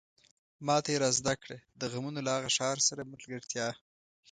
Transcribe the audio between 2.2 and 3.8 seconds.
له هغه ښار سره ملګرتيا